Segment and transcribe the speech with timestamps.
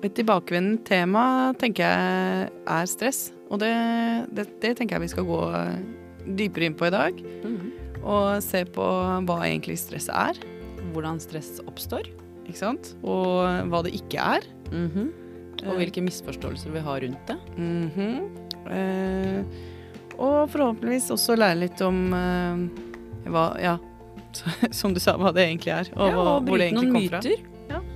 [0.00, 1.22] Et tilbakevendende tema
[1.60, 3.26] tenker jeg er stress.
[3.50, 3.72] Og det,
[4.32, 5.40] det, det tenker jeg vi skal gå
[6.38, 7.20] dypere inn på i dag.
[7.44, 7.76] Mhm.
[8.00, 8.84] Og se på
[9.28, 10.38] hva egentlig stress er.
[10.94, 12.06] Hvordan stress oppstår.
[12.48, 12.94] Ikke sant?
[13.04, 14.46] Og hva det ikke er.
[14.72, 15.10] Mhm.
[15.68, 17.36] Og hvilke misforståelser vi har rundt det.
[17.60, 18.14] Mhm.
[18.72, 19.44] eh,
[20.20, 22.64] og forhåpentligvis også lære litt om eh,
[23.32, 23.76] hva Ja,
[24.80, 25.92] som du sa, hva det egentlig er.
[25.96, 27.20] Og, ja, og hvor det bryte egentlig noen kom fra.
[27.20, 27.36] myter.
[27.36, 27.49] Bryte noen myter.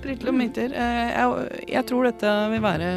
[0.05, 2.89] Eh, jeg, jeg tror dette vil være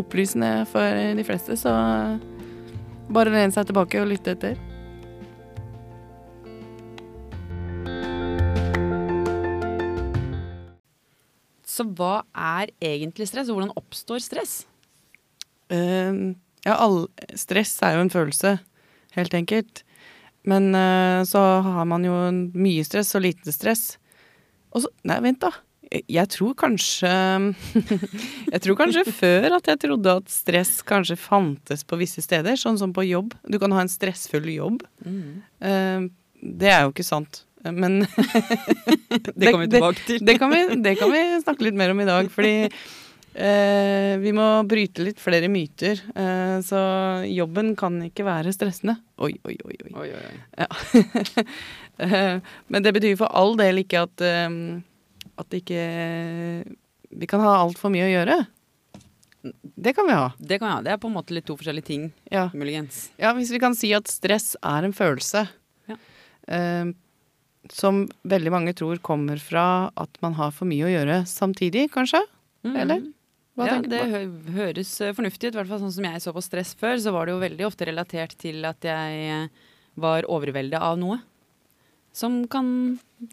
[0.00, 1.72] opplysende for de fleste, så
[3.14, 4.58] bare len seg tilbake og lytte etter.
[11.74, 14.62] Så hva er egentlig stress, og hvordan oppstår stress?
[15.72, 16.34] Uh,
[16.66, 17.06] ja, all,
[17.38, 18.56] stress er jo en følelse,
[19.16, 19.82] helt enkelt.
[20.46, 22.14] Men uh, så har man jo
[22.54, 23.96] mye stress og lite stress.
[24.74, 25.50] Og så Nei, vent, da.
[25.94, 27.10] Jeg, tror kanskje
[28.54, 32.78] Jeg tror kanskje før at jeg trodde at stress kanskje fantes på visse steder, sånn
[32.80, 33.34] som på jobb.
[33.46, 34.82] Du kan ha en stressfull jobb.
[35.04, 36.06] Eh,
[36.44, 37.44] det er jo ikke sant.
[37.64, 38.02] Men
[39.38, 40.20] Det kommer vi tilbake til.
[40.20, 44.32] det kan vi, det kan vi snakke litt mer om i dag, fordi eh, vi
[44.36, 46.02] må bryte litt flere myter.
[46.12, 46.80] Eh, så
[47.30, 48.98] jobben kan ikke være stressende.
[49.16, 49.78] Oi, oi, oi.
[49.86, 49.94] oi.
[49.94, 50.42] Oi, oi, oi.
[50.64, 50.68] Ja.
[51.94, 54.50] Eh, Men det betyr for all del ikke at, eh,
[55.38, 55.80] at ikke
[57.14, 58.36] Vi kan ha altfor mye å gjøre.
[59.76, 60.32] Det kan vi ha.
[60.38, 60.82] Det kan vi ha.
[60.82, 62.48] Det er på en måte litt to forskjellige ting, Ja.
[62.54, 63.10] muligens.
[63.20, 65.48] Ja, hvis vi kan si at stress er en følelse
[65.88, 65.96] Ja.
[66.48, 66.92] eh,
[67.70, 72.22] som veldig mange tror kommer fra at man har for mye å gjøre samtidig, kanskje?
[72.64, 73.04] Eller?
[73.56, 74.20] Hva ja, det hø
[74.56, 75.54] høres eh, fornuftig ut.
[75.54, 77.66] I hvert fall sånn som jeg så på stress før, så var det jo veldig
[77.68, 79.48] ofte relatert til at jeg eh,
[79.96, 81.20] var overveldet av noe.
[82.14, 82.66] Som kan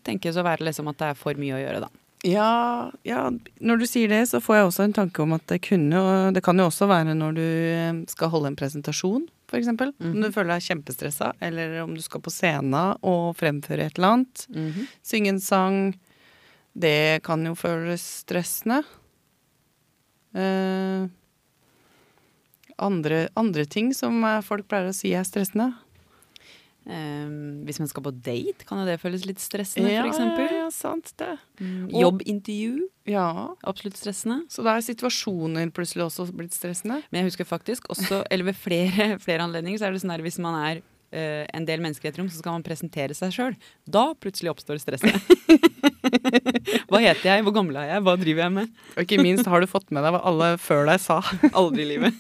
[0.06, 1.92] tenkes å være liksom at det er for mye å gjøre, da.
[2.28, 5.58] Ja, ja, når du sier det, så får jeg også en tanke om at det
[5.66, 9.58] kunne og Det kan jo også være når du eh, skal holde en presentasjon, for
[9.58, 9.90] eksempel.
[10.00, 14.14] Om du føler deg kjempestressa, eller om du skal på scenen og fremføre et eller
[14.19, 14.46] annet.
[15.03, 15.80] Synge en sang.
[16.78, 18.84] Det kan jo føles stressende.
[20.38, 21.09] Eh,
[22.81, 25.74] andre, andre ting som folk pleier å si er stressende.
[26.90, 30.47] Ehm, hvis man skal på date, kan jo det føles litt stressende, ja, eksempel.
[30.50, 31.36] Ja, ja, sant det.
[31.62, 34.44] Mm, Jobbintervju, Ja, absolutt stressende.
[34.50, 37.02] Så da er situasjoner plutselig også blitt stressende.
[37.09, 40.25] Men jeg husker faktisk også, eller ved flere, flere anledninger, så er det sånn her
[40.25, 40.81] hvis man er
[41.12, 43.56] Uh, en del mennesker i et rom, så skal man presentere seg sjøl.
[43.84, 45.12] Da plutselig oppstår stresset.
[46.88, 48.72] Hva heter jeg, hvor gammel er jeg, hva driver jeg med?
[48.96, 51.19] Og ikke minst har du fått med deg hva alle før deg sa.
[51.52, 52.16] Aldri i livet.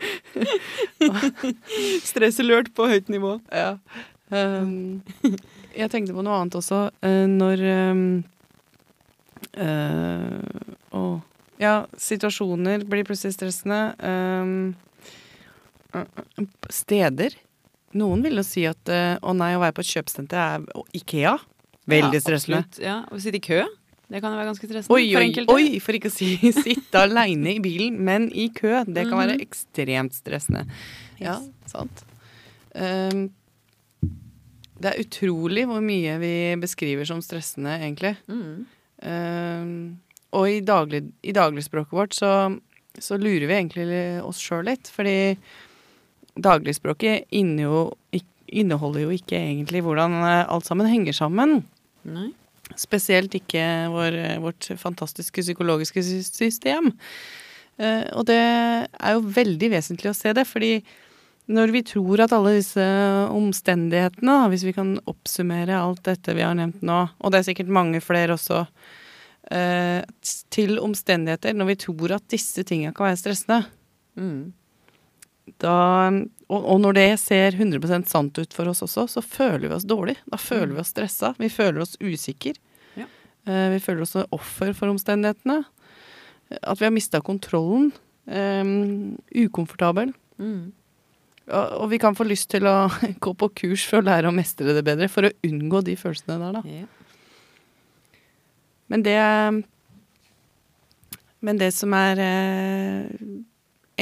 [2.10, 3.36] Stressalert på høyt nivå.
[3.52, 3.74] Ja.
[4.30, 5.02] Um,
[5.80, 6.78] jeg tenkte på noe annet også.
[7.04, 7.56] Uh, når
[7.90, 8.04] um,
[9.58, 10.40] uh,
[10.96, 11.18] oh.
[11.60, 13.80] Ja, situasjoner blir plutselig stressende.
[14.00, 14.74] Um,
[15.94, 16.04] uh,
[16.72, 17.30] steder.
[17.98, 20.58] Noen vil jo si at uh, å nei, å være på et kjøpesenter er
[20.96, 21.34] Ikea.
[21.90, 22.58] Veldig Ja, stressende.
[22.62, 22.78] absolutt.
[22.84, 23.64] Ja, Å sitte i kø,
[24.10, 24.96] det kan jo være ganske stressende.
[24.96, 25.54] Oi, for enkelte.
[25.54, 26.30] oi, for ikke å si
[26.66, 28.80] sitte aleine i bilen, men i kø.
[28.86, 29.44] Det kan være Mhm.
[29.46, 30.64] ekstremt stressende.
[31.20, 31.36] Ja,
[31.70, 32.02] sant.
[32.74, 33.28] Um,
[34.80, 38.14] det er utrolig hvor mye vi beskriver som stressende, egentlig.
[38.30, 38.66] Mm.
[39.02, 39.72] Um,
[40.32, 42.30] og i, daglig, i dagligspråket vårt så,
[42.98, 45.36] så lurer vi egentlig oss sjøl litt, fordi
[46.40, 51.60] dagligspråket inneholder jo ikke egentlig hvordan eh, alt sammen henger sammen.
[52.08, 52.30] Nei.
[52.78, 56.92] Spesielt ikke vår, vårt fantastiske psykologiske system.
[57.80, 60.74] Eh, og det er jo veldig vesentlig å se det, fordi
[61.50, 62.84] når vi tror at alle disse
[63.34, 67.72] omstendighetene, hvis vi kan oppsummere alt dette vi har nevnt nå, og det er sikkert
[67.74, 68.60] mange flere også,
[69.50, 70.04] eh,
[70.54, 73.64] til omstendigheter, når vi tror at disse tingene kan være stressende,
[74.18, 74.52] Mm.
[75.62, 76.08] da,
[76.50, 79.86] og, og når det ser 100% sant ut for oss også, så føler vi oss
[79.88, 80.16] dårlig.
[80.26, 81.30] Da føler vi oss stressa.
[81.38, 82.56] Vi føler oss usikre.
[83.48, 85.62] Eh, vi føler oss offer for omstendighetene.
[86.60, 87.92] At vi har mista kontrollen.
[88.30, 90.12] Um, ukomfortabel.
[90.38, 90.70] Mm.
[91.50, 92.86] Og, og vi kan få lyst til å
[93.24, 96.38] gå på kurs for å lære å mestre det bedre, for å unngå de følelsene
[96.38, 96.62] der, da.
[96.68, 96.88] Yeah.
[98.90, 99.18] Men det
[101.40, 103.06] Men det som er eh,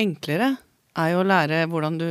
[0.01, 0.57] enklere,
[0.99, 2.09] er jo å lære hvordan du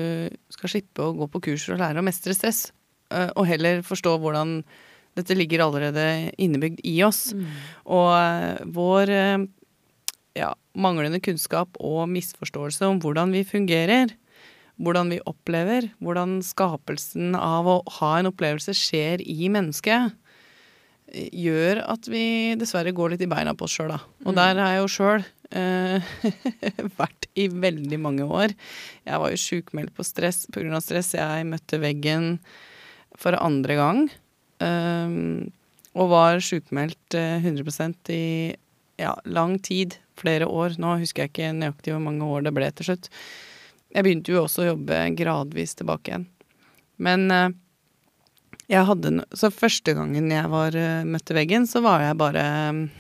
[0.54, 2.72] skal slippe å gå på kurs for å lære å mestre stress.
[3.12, 4.64] eh, og heller forstå hvordan
[5.18, 6.04] dette ligger allerede
[6.38, 7.32] innebygd i oss.
[7.34, 7.48] Mm.
[7.98, 9.48] Og eh, vår eh,
[10.38, 14.14] ja, manglende kunnskap og misforståelse om hvordan vi fungerer,
[14.78, 20.14] hvordan vi opplever, hvordan skapelsen av å ha en opplevelse skjer i mennesket,
[21.34, 24.00] gjør at vi dessverre går litt i beina på oss sjøl, da.
[24.28, 24.36] Og Mm.
[24.36, 25.26] der har jeg jo sjøl
[25.56, 26.02] eh,
[27.00, 28.52] vært i veldig mange år.
[29.08, 30.82] Jeg var jo sjukmeldt på stress pga.
[30.84, 31.14] stress.
[31.16, 32.40] Jeg møtte veggen
[33.16, 34.10] for andre gang.
[34.64, 35.18] Eh,
[35.98, 38.56] og var sjukmeldt eh, 100 i
[38.98, 39.98] ja, lang tid.
[40.18, 40.80] Flere år.
[40.82, 43.12] Nå husker jeg ikke nøyaktig hvor mange år det ble til slutt.
[43.94, 46.28] Jeg begynte jo også å jobbe gradvis tilbake igjen.
[47.02, 47.56] Men eh,
[48.68, 52.44] jeg hadde no Så første gangen jeg var, eh, møtte veggen, så var jeg bare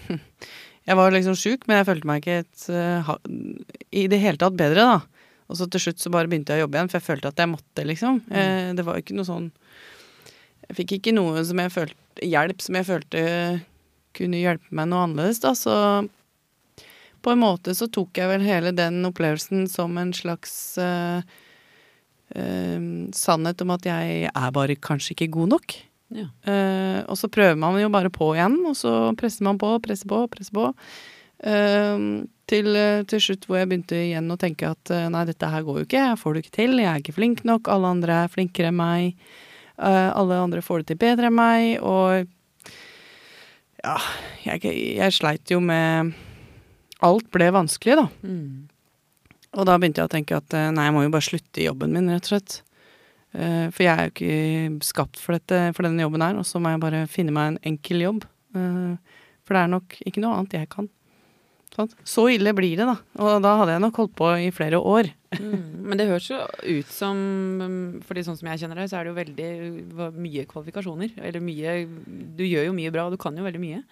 [0.87, 3.09] Jeg var liksom sjuk, men jeg følte meg ikke et, eh,
[3.91, 5.25] i det hele tatt bedre, da.
[5.51, 7.41] Og så til slutt så bare begynte jeg å jobbe igjen, for jeg følte at
[7.43, 8.21] jeg måtte, liksom.
[8.31, 8.77] Mm.
[8.77, 9.49] det var ikke noe sånn
[10.67, 13.19] Jeg fikk ikke noe som jeg følte Hjelp som jeg følte
[14.17, 15.75] kunne hjelpe meg noe annerledes, da, så
[17.21, 21.19] på en måte så tok jeg vel hele den opplevelsen som en slags uh,
[22.37, 25.77] uh, sannhet om at jeg er bare kanskje ikke god nok.
[26.15, 26.29] Ja.
[26.47, 30.09] Uh, og så prøver man jo bare på igjen, og så presser man på, presser
[30.09, 30.71] på, presser på.
[31.37, 32.67] Til,
[33.05, 36.05] til slutt hvor jeg begynte igjen å tenke at nei, dette her går jo ikke,
[36.07, 38.79] jeg får det ikke til, jeg er ikke flink nok, alle andre er flinkere enn
[38.79, 39.27] meg.
[39.77, 42.25] Eh, alle andre får det til bedre enn meg, og
[43.83, 43.97] ja,
[44.47, 44.63] jeg,
[44.97, 46.15] jeg sleit jo med
[47.05, 48.07] Alt ble vanskelig, da.
[48.25, 48.65] Mm.
[49.53, 51.67] Og da begynte jeg å tenke at eh, nei, jeg må jo bare slutte i
[51.67, 52.55] jobben min, rett og slett.
[53.37, 56.57] Eh, For jeg er jo ikke skapt for, dette, for denne jobben her, og så
[56.57, 58.25] må jeg bare finne meg en enkel jobb.
[58.57, 60.89] For det er nok ikke noe annet jeg kan.
[61.77, 61.93] Sant?
[62.09, 62.95] Så ille blir det, da.
[63.21, 65.11] Og da hadde jeg nok holdt på i flere år.
[65.37, 65.85] Mm.
[65.87, 67.17] Men det høres jo ut som
[67.61, 67.75] um,
[68.07, 71.13] Fordi sånn som jeg kjenner deg, så er det jo veldig mye kvalifikasjoner.
[71.21, 71.75] Eller mye
[72.39, 73.83] Du gjør jo mye bra, og du kan jo veldig mye.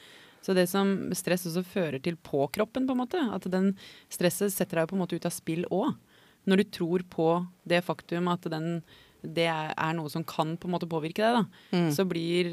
[0.46, 3.72] Så det som stress også fører til på kroppen, på en måte, at den
[4.14, 5.94] stresset setter deg på en måte ut av spill òg.
[6.46, 7.30] Når du tror på
[7.66, 8.82] det faktum at den,
[9.26, 11.88] det er noe som kan på en måte påvirke deg, da, Mm.
[11.94, 12.52] så, blir,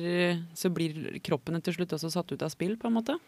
[0.57, 3.19] så blir kroppen til slutt også satt ut av spill, på en måte.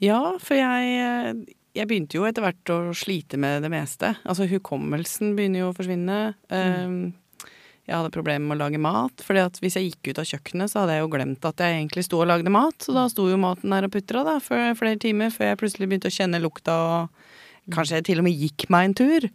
[0.00, 4.14] Ja, for jeg, eh, jeg begynte jo etter hvert å slite med det meste.
[4.24, 6.20] Altså hukommelsen begynner jo å forsvinne.
[6.48, 7.12] Mm.
[7.90, 10.70] jeg hadde problemer med å lage mat, fordi at hvis jeg gikk ut av kjøkkenet,
[10.70, 12.76] så hadde jeg jo glemt at jeg egentlig sto og lagde mat.
[12.78, 15.88] Så da sto jo maten der og putra da, for flere timer før jeg plutselig
[15.90, 19.26] begynte å kjenne lukta og kanskje jeg til og med gikk meg en tur.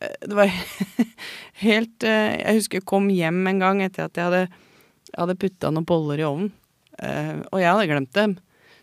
[0.00, 0.48] Eh, Det var
[1.66, 4.48] helt eh, Jeg husker jeg kom hjem en gang etter at jeg hadde,
[5.16, 6.52] hadde putta noen boller i ovnen,
[7.02, 8.38] eh, og jeg hadde glemt dem.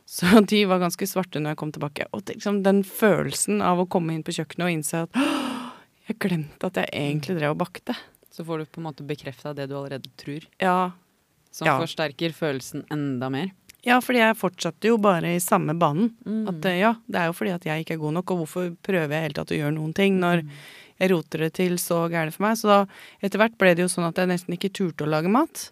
[0.06, 2.08] Så de var ganske svarte når jeg kom tilbake.
[2.14, 5.22] Og det, liksom, den følelsen av å komme inn på kjøkkenet og innse at
[6.06, 7.96] jeg glemte at jeg egentlig drev og bakte.
[8.30, 10.92] Så får du på en måte bekrefta det du allerede tror, Ja,
[11.52, 11.80] som Ja.
[11.80, 13.52] forsterker følelsen enda mer.
[13.86, 16.12] ja, fordi jeg fortsatte jo bare i samme banen.
[16.26, 16.48] Mm.
[16.50, 18.76] At eh, ja, det er jo fordi at jeg ikke er god nok, og hvorfor
[18.84, 20.44] prøver jeg helt hele tatt å gjøre noen ting når
[21.00, 22.58] jeg roter det til så gærent for meg.
[22.58, 22.86] Så da
[23.22, 25.70] etter hvert ble det jo sånn at jeg nesten ikke turte å lage mat.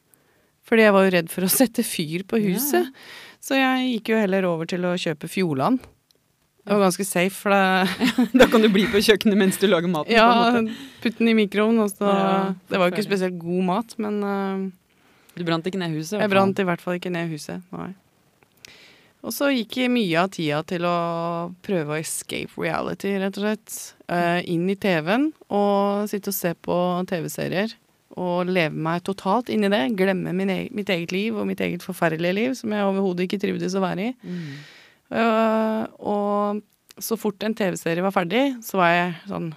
[0.64, 2.90] Fordi jeg var jo redd for å sette fyr på huset.
[3.44, 5.82] Så jeg gikk jo heller over til å kjøpe Fjordland.
[6.64, 9.92] Det var ganske safe, for det Da kan du bli på kjøkkenet mens du lager
[9.92, 10.14] maten.
[10.16, 11.82] Ja, putte putt den i mikroen.
[11.84, 12.38] Og så, Ja,
[12.70, 14.64] det var jo ikke spesielt god mat, men uh,
[15.36, 16.22] Du brant ikke ned huset?
[16.22, 17.60] jeg brant i hvert fall ikke ned huset.
[17.76, 17.92] Nei.
[19.24, 20.96] Og så gikk mye av tida til å
[21.64, 23.78] prøve å escape reality, rett og slett.
[24.08, 26.78] Uh, inn i TV-en og sitte og se på
[27.12, 27.76] TV-serier.
[28.20, 29.82] Og leve meg totalt inn i det.
[29.98, 33.42] Glemme min e mitt eget liv og mitt eget forferdelige liv, som jeg overhodet ikke
[33.42, 34.14] trivdes å være i.
[34.22, 34.54] Mm.
[35.14, 39.50] Uh, og så fort en TV-serie var ferdig, så var jeg sånn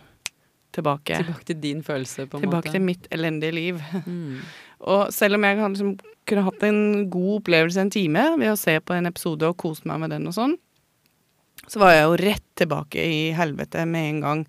[0.76, 1.18] tilbake.
[1.20, 2.76] Tilbake til din følelse, på en Tilbake måte.
[2.76, 3.82] til mitt elendige liv.
[4.06, 4.40] Mm.
[4.92, 5.92] Og selv om jeg liksom,
[6.28, 6.80] kunne hatt en
[7.10, 10.28] god opplevelse en time ved å se på en episode og kose meg med den
[10.28, 10.56] og sånn,
[11.66, 14.42] så var jeg jo rett tilbake i helvete med en gang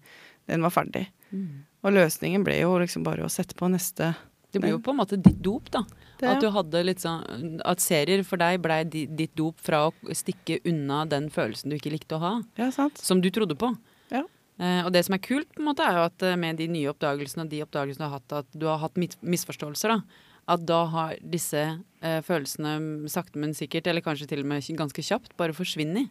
[0.52, 1.08] den var ferdig.
[1.32, 1.64] Mm.
[1.88, 4.12] Og løsningen ble jo liksom bare å sette på neste.
[4.52, 5.86] Det ble jo på en måte ditt dop, da.
[6.18, 10.16] Det, At du hadde litt sånn At serier for deg blei ditt dop fra å
[10.18, 12.32] stikke unna den følelsen du ikke likte å ha.
[12.60, 12.98] Ja, sant?
[12.98, 13.70] Som du trodde på.
[14.10, 14.24] Ja.
[14.58, 16.68] Eh, og det som er kult, på en måte, er jo at eh, med de
[16.74, 20.24] nye oppdagelsene og de oppdagelsene du har hatt, at du har hatt misforståelser, da.
[20.48, 25.06] At da har disse eh, følelsene sakte, men sikkert, eller kanskje til og med ganske
[25.06, 26.10] kjapt, bare forsvunnet.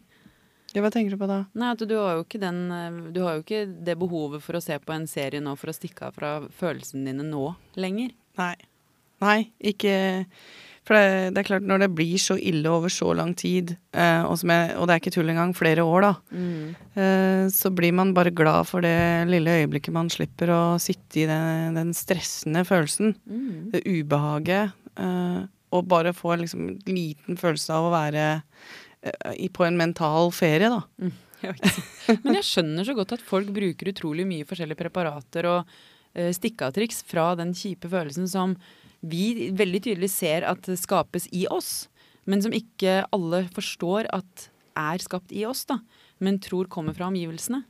[0.75, 1.41] Ja, hva tenker du på da?
[1.57, 4.77] Nei, at du har den eh, Du har jo ikke det behovet for å se
[4.79, 8.11] på en serie nå for å stikke av fra følelsene dine nå lenger.
[8.39, 8.55] Nei.
[9.23, 9.93] Nei, ikke
[10.85, 14.21] For det, det er klart, når det blir så ille over så lang tid, eh,
[14.23, 16.11] og, som jeg, og det er ikke tull engang, flere år, da,
[17.01, 18.93] eh, så blir man bare glad for det
[19.27, 23.17] lille øyeblikket man slipper å sitte i den, den stressende følelsen.
[23.27, 23.73] Mm.
[23.73, 24.77] Det ubehaget.
[24.95, 25.45] eh,
[25.75, 28.27] og bare få liksom en liten følelse av å være
[29.53, 30.83] på en mental ferie, da.
[31.37, 31.53] Jeg.
[32.23, 37.03] Men jeg skjønner så godt at folk bruker utrolig mye forskjellige preparater og uh, stikkeavtriks
[37.05, 38.55] fra den kjipe følelsen som
[39.05, 41.91] vi veldig tydelig ser at skapes i oss.
[42.25, 44.47] men som ikke alle forstår at
[44.77, 45.79] er skapt i oss, da,
[46.19, 47.61] men tror kommer fra omgivelsene.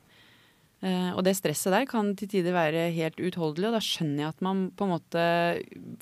[0.78, 4.34] Uh, og det stresset der kan til tider være helt uutholdelig, og da skjønner jeg
[4.36, 5.24] at man på en måte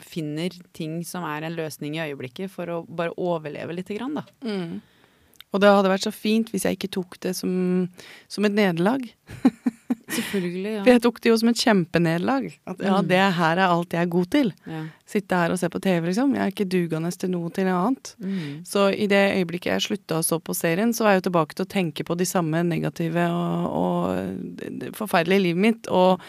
[0.04, 4.26] finner ting som er en løsning i øyeblikket, for å bare overleve lite grann, da.
[4.44, 4.82] Mm.
[5.56, 7.52] Og det hadde vært så fint hvis jeg ikke tok det som,
[8.28, 9.06] som et nederlag.
[10.16, 10.82] Selvfølgelig, ja.
[10.84, 12.46] For jeg tok det jo som et kjempenederlag.
[12.70, 13.08] At ja, Mm.
[13.10, 14.52] det her er alt jeg er god til.
[14.70, 14.84] ja.
[15.06, 16.34] Sitte her og se på TV, liksom.
[16.36, 18.12] Jeg er ikke dugende til noe til noe annet.
[18.20, 18.66] Mm.
[18.66, 21.56] Så i det øyeblikket jeg slutta å så på serien, så var jeg jo tilbake
[21.56, 25.88] til å tenke på de samme negative og, og forferdelige livet mitt.
[25.94, 26.20] Og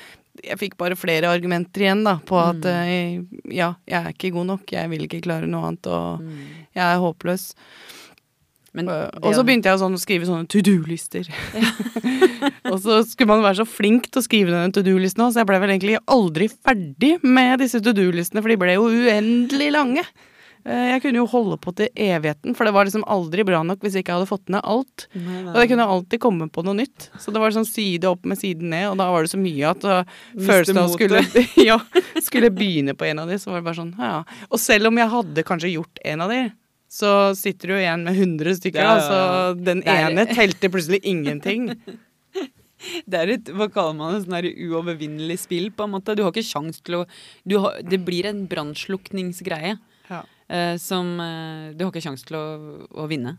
[0.44, 2.66] jeg fikk bare flere argumenter igjen da, på at Mm.
[2.84, 6.36] eh, ja, jeg er ikke god nok, jeg vil ikke klare noe annet, og Mm.
[6.76, 7.54] jeg er håpløs.
[8.76, 11.28] Men Og så begynte jeg å sånn, skrive sånne to do-lister.
[12.70, 15.42] og så skulle man være så flink til å skrive denne to do-listen òg, så
[15.42, 19.70] jeg ble vel egentlig aldri ferdig med disse to do-listene, for de ble jo uendelig
[19.72, 20.04] lange.
[20.66, 23.84] Eh, Jeg kunne jo holde på til evigheten, for det var liksom aldri bra nok
[23.84, 25.06] hvis jeg ikke hadde fått ned alt.
[25.14, 27.08] Nei, nei, Og jeg kunne alltid komme på noe nytt.
[27.22, 29.70] Så det var sånn side opp med siden ned, og da var det så mye
[29.72, 31.22] at Miste følelsen av å skulle,
[31.70, 31.78] ja,
[32.20, 34.18] skulle begynne på en av de, så var det bare sånn, ja.
[34.18, 34.46] ja.
[34.50, 36.42] Og selv om jeg hadde kanskje gjort en av de,
[36.88, 39.08] så sitter du igjen med 100 stykker, Ja, ja, ja.
[39.08, 41.74] så den Det er- ene telte plutselig ingenting.
[43.08, 46.14] Det er et hva kaller man det, sånn der uovervinnelig spill, på en måte.
[46.14, 47.06] Du har ikke sjans til å
[47.48, 49.78] du har, Det blir en brannslukningsgreie
[50.10, 50.22] Ja.
[50.48, 53.38] eh, som eh, du har ikke sjans til å, å vinne.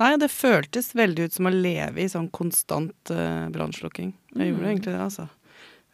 [0.00, 4.14] Nei, det føltes veldig ut som å leve i sånn konstant eh, brannslukking.
[4.34, 4.70] Jeg gjorde Mm.
[4.72, 5.28] egentlig det, altså.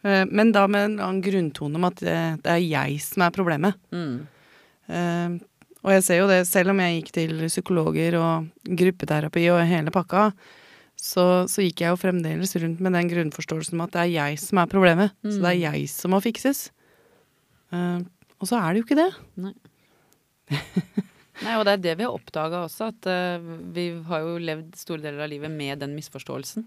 [0.03, 3.31] Eh, men da med en annen grunntone om at det, det er jeg som er
[3.31, 3.75] problemet.
[3.91, 4.25] Mm.
[5.83, 9.91] Og jeg ser jo det, selv om jeg gikk til psykologer og gruppeterapi og hele
[9.91, 10.29] pakka,
[10.95, 14.39] så, så gikk jeg jo fremdeles rundt med den grunnforståelsen om at det er jeg
[14.39, 15.11] som er problemet.
[15.25, 15.65] Så det er Mm.
[15.65, 16.69] jeg som må fikses.
[17.73, 17.99] Uh,
[18.39, 19.09] og så er det jo ikke det.
[21.43, 24.77] Nei, og det er det vi har oppdaga også, at uh, vi har jo levd
[24.79, 26.63] store deler av livet med den misforståelsen.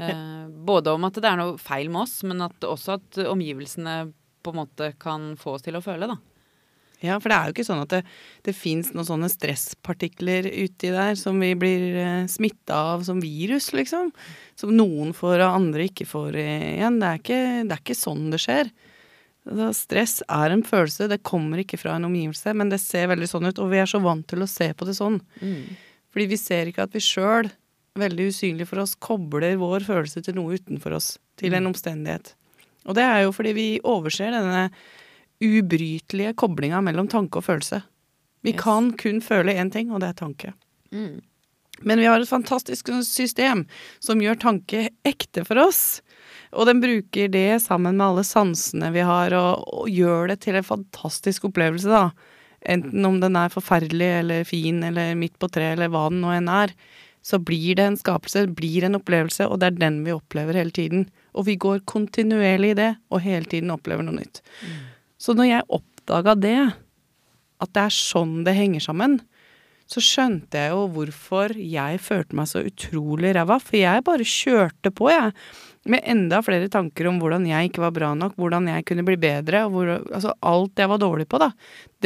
[0.00, 4.12] Eh, både om at det er noe feil med oss, men at også at omgivelsene
[4.40, 6.16] på en måte kan få oss til å føle, da.
[7.00, 8.00] Ja, for det er jo ikke sånn at det,
[8.44, 13.70] det fins noen sånne stresspartikler uti der som vi blir eh, smitta av som virus,
[13.76, 14.10] liksom.
[14.60, 16.98] Som noen får og andre ikke får igjen.
[17.00, 18.72] Det er ikke, det er ikke sånn det skjer.
[19.48, 23.28] Altså, stress er en følelse, det kommer ikke fra en omgivelse, men det ser veldig
[23.30, 25.16] sånn ut, og vi er så vant til å se på det sånn.
[26.12, 27.48] Fordi vi ser ikke at vi sjøl,
[27.98, 32.34] veldig usynlig for oss, kobler vår følelse til noe utenfor oss, til en omstendighet.
[32.88, 34.68] Og det er jo fordi vi overser denne
[35.40, 37.82] ubrytelige koblinga mellom tanke og følelse.
[38.42, 38.60] Vi Yes.
[38.60, 40.52] kan kun føle én ting, og det er tanke.
[40.92, 41.20] Mm.
[41.82, 43.66] Men vi har et fantastisk system
[44.00, 46.02] som gjør tanke ekte for oss.
[46.52, 50.56] Og den bruker det sammen med alle sansene vi har, og, og gjør det til
[50.58, 52.10] en fantastisk opplevelse, da.
[52.68, 56.34] Enten om den er forferdelig eller fin eller midt på treet eller hva den nå
[56.36, 56.74] enn er.
[57.24, 60.72] Så blir det en skapelse, blir en opplevelse, og det er den vi opplever hele
[60.72, 61.06] tiden.
[61.36, 64.40] Og vi går kontinuerlig i det, og hele tiden opplever noe nytt.
[65.20, 66.60] Så når jeg oppdaga det,
[67.60, 69.18] at det er sånn det henger sammen,
[69.90, 73.56] så skjønte jeg jo hvorfor jeg følte meg så utrolig ræva.
[73.58, 75.32] For jeg bare kjørte på, jeg.
[75.90, 79.18] Med enda flere tanker om hvordan jeg ikke var bra nok, hvordan jeg kunne bli
[79.20, 79.64] bedre.
[79.72, 81.50] Hvor, altså alt jeg var dårlig på, da.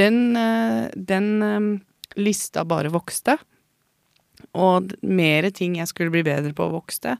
[0.00, 1.68] Den, eh, den eh,
[2.24, 3.36] lista bare vokste.
[4.56, 7.18] Og mer ting jeg skulle bli bedre på, vokste.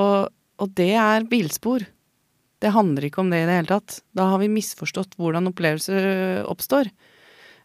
[0.00, 1.84] Og, og det er bilspor.
[2.60, 4.00] Det handler ikke om det i det hele tatt.
[4.16, 6.90] Da har vi misforstått hvordan opplevelser oppstår.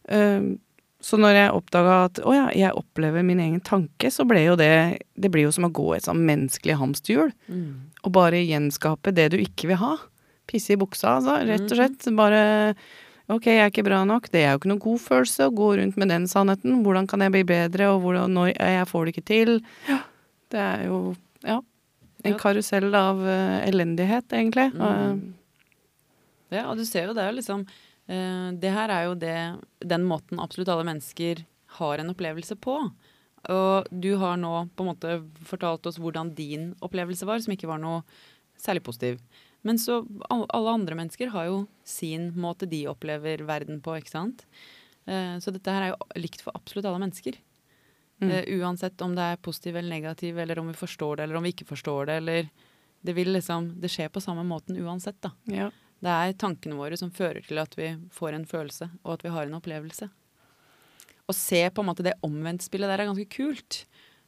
[0.08, 0.56] Um,
[1.06, 4.56] så når jeg oppdaga at å ja, jeg opplever min egen tanke, så ble jo
[4.58, 7.34] det Det blir jo som å gå i et sånn menneskelig hamsterhjul.
[7.52, 7.92] Mm.
[8.08, 9.96] Og bare gjenskape det du ikke vil ha.
[10.50, 11.38] Pisse i buksa, altså.
[11.46, 12.08] Rett og slett.
[12.18, 12.42] Bare
[13.26, 14.28] Ok, jeg er ikke bra nok.
[14.30, 16.84] Det er jo ikke noen god følelse å gå rundt med den sannheten.
[16.86, 19.56] Hvordan kan jeg bli bedre, og hvordan, når jeg får det ikke til.
[19.90, 20.02] Ja,
[20.54, 21.00] det er jo
[21.46, 21.62] Ja.
[22.24, 24.70] En karusell av ø, elendighet, egentlig.
[24.74, 25.34] Mm.
[26.54, 29.38] Ja, og du ser jo det er jo liksom eh, Det her er jo det
[29.84, 31.44] den måten absolutt alle mennesker
[31.80, 32.78] har en opplevelse på.
[33.52, 37.70] Og du har nå på en måte fortalt oss hvordan din opplevelse var, som ikke
[37.70, 38.02] var noe
[38.58, 39.20] særlig positiv.
[39.66, 44.46] Men så alle andre mennesker har jo sin måte de opplever verden på, ikke sant.
[45.10, 47.38] Eh, så dette her er jo likt for absolutt alle mennesker.
[48.24, 48.32] Mm.
[48.32, 51.44] Uh, uansett om det er positiv eller negativ, eller om vi forstår det, eller om
[51.44, 52.50] vi ikke forstår det, eller
[53.06, 55.32] Det vil liksom Det skjer på samme måten uansett, da.
[55.46, 55.70] ja.
[56.04, 59.32] Det er tankene våre som fører til at vi får en følelse, og at vi
[59.34, 60.10] har en opplevelse.
[61.26, 63.86] Å se på en måte det omvendtspillet der er ganske kult.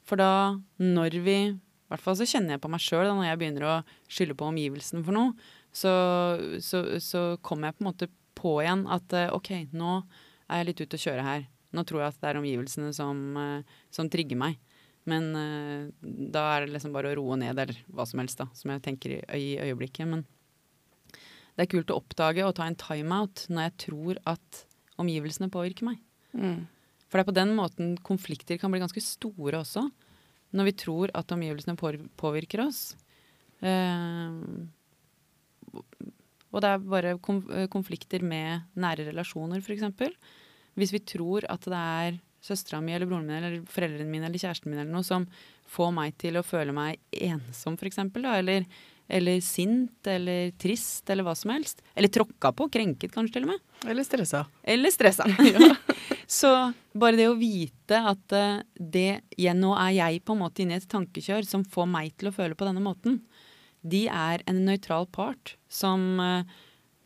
[0.07, 3.39] For da, når vi I hvert fall så kjenner jeg på meg sjøl når jeg
[3.41, 3.75] begynner å
[4.11, 5.35] skylde på omgivelsen for noe,
[5.71, 5.91] så,
[6.63, 10.01] så, så kommer jeg på en måte på igjen at eh, OK, nå
[10.47, 11.45] er jeg litt ute å kjøre her.
[11.75, 14.59] Nå tror jeg at det er omgivelsene som, eh, som trigger meg.
[15.07, 18.49] Men eh, da er det liksom bare å roe ned, eller hva som helst, da,
[18.57, 20.07] som jeg tenker i, i øyeblikket.
[20.09, 20.25] Men
[21.57, 24.65] det er kult å oppdage og ta en timeout når jeg tror at
[25.01, 26.01] omgivelsene påvirker meg.
[26.37, 26.65] Mm.
[27.07, 29.87] For det er på den måten konflikter kan bli ganske store også.
[30.57, 31.75] Når vi tror at omgivelsene
[32.19, 32.81] påvirker oss.
[33.63, 34.35] Eh,
[36.47, 37.15] og det er bare
[37.71, 39.87] konflikter med nære relasjoner, f.eks.
[40.77, 44.41] Hvis vi tror at det er søstera mi eller broren min eller foreldrene mine eller
[44.41, 45.25] kjæresten min eller noe som
[45.67, 48.67] får meg til å føle meg ensom, f.eks., eller,
[49.07, 51.81] eller sint eller trist eller hva som helst.
[51.97, 53.65] Eller tråkka på, krenket kanskje til og med.
[53.89, 54.45] Eller stressa.
[54.63, 55.27] Eller stressa.
[56.27, 56.51] Så
[56.91, 60.75] bare det å vite at eh, det jeg, Nå er jeg på en måte inne
[60.75, 63.21] i et tankekjør som får meg til å føle på denne måten.
[63.87, 66.43] De er en nøytral part som uh,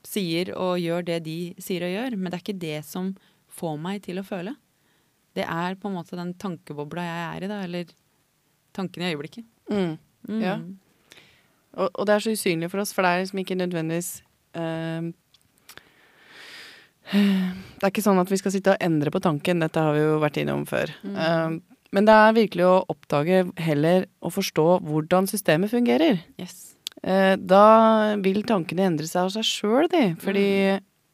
[0.08, 3.12] sier og gjør det de sier og gjør, men det er ikke det som
[3.55, 4.55] får meg til å føle.
[5.36, 7.91] Det er på en måte den tankebobla jeg er i, da, eller
[8.75, 9.48] tanken i øyeblikket.
[9.72, 9.98] Mm.
[10.27, 10.41] Mm.
[10.43, 10.58] Ja.
[11.79, 14.10] Og, og det er så usynlig for oss, for det er liksom ikke nødvendigvis
[14.60, 15.08] uh,
[17.12, 20.03] Det er ikke sånn at vi skal sitte og endre på tanken, dette har vi
[20.03, 20.91] jo vært innom før.
[21.03, 21.15] Mm.
[21.15, 26.22] Uh, men det er virkelig å oppdage heller å forstå hvordan systemet fungerer.
[26.39, 26.74] Yes.
[27.01, 27.65] Uh, da
[28.24, 30.05] vil tankene endre seg av seg sjøl, de.
[30.24, 30.48] Fordi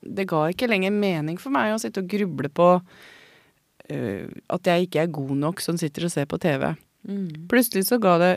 [0.01, 4.88] det ga ikke lenger mening for meg å sitte og gruble på uh, at jeg
[4.88, 6.70] ikke er god nok som sitter og ser på TV.
[7.08, 7.48] Mm.
[7.51, 8.32] Plutselig så ga det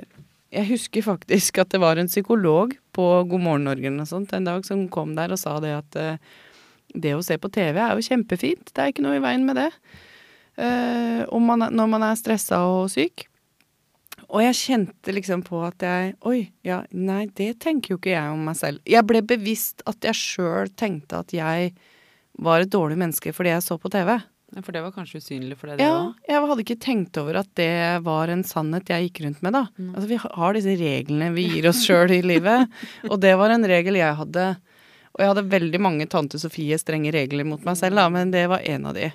[0.50, 4.33] Jeg husker faktisk at det var en psykolog på God morgen Norge eller noe sånt
[4.35, 6.38] en dag som kom der og sa det at uh,
[6.90, 8.73] det å se på TV er jo kjempefint.
[8.75, 9.71] Det er ikke noe i veien med det.
[10.59, 13.30] Uh, om man, når man er stressa og syk.
[14.31, 18.31] Og jeg kjente liksom på at jeg Oi, ja, nei, det tenker jo ikke jeg
[18.35, 18.83] om meg selv.
[18.89, 21.73] Jeg ble bevisst at jeg sjøl tenkte at jeg
[22.41, 24.15] var et dårlig menneske fordi jeg så på TV.
[24.51, 26.15] Ja, For det var kanskje usynlig for deg, det Ja, òg?
[26.27, 27.71] jeg hadde ikke tenkt over at det
[28.07, 29.65] var en sannhet jeg gikk rundt med, da.
[29.78, 29.91] Mm.
[29.95, 32.73] Altså, vi har disse reglene vi gir oss sjøl i livet,
[33.11, 34.47] og det var en regel jeg hadde.
[35.15, 38.47] Og jeg hadde veldig mange tante Sofie strenge regler mot meg selv, da, men det
[38.50, 39.11] var en av de.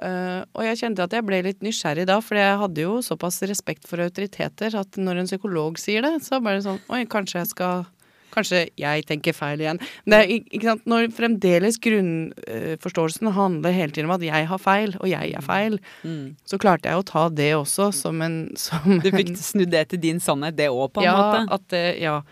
[0.00, 3.42] Eh, og jeg kjente at jeg ble litt nysgjerrig da, for jeg hadde jo såpass
[3.50, 7.50] respekt for autoriteter at når en psykolog sier det, så bare sånn Oi, kanskje jeg
[7.54, 7.88] skal
[8.30, 9.80] Kanskje jeg tenker feil igjen.
[10.06, 14.60] Men det er, ikke sant, når fremdeles grunnforståelsen handler hele tiden om at jeg har
[14.62, 16.36] feil, og jeg er feil, Mm.
[16.46, 19.98] så klarte jeg å ta det også som en som Du fikk snudd det til
[19.98, 21.58] din sannhet, det òg, på en ja, måte?
[21.58, 22.22] At, uh, ja,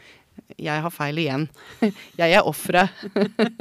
[0.58, 1.44] jeg har feil igjen.
[2.20, 2.90] Jeg er offeret.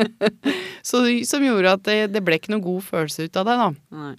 [0.88, 3.70] Som gjorde at det, det ble ikke noe god følelse ut av det, da.
[3.98, 4.16] Nei.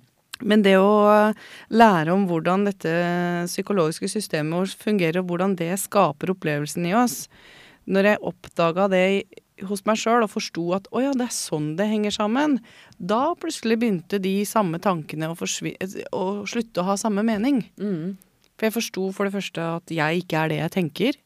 [0.46, 1.32] Men det å
[1.74, 2.92] lære om hvordan dette
[3.48, 7.24] psykologiske systemet vårt fungerer, og hvordan det skaper opplevelsen i oss
[7.90, 9.02] Når jeg oppdaga det
[9.66, 12.58] hos meg sjøl og forsto at å ja, det er sånn det henger sammen,
[12.94, 17.64] da plutselig begynte de samme tankene å, å slutte å ha samme mening.
[17.80, 18.14] Mm.
[18.54, 21.18] For jeg forsto for det første at jeg ikke er det jeg tenker.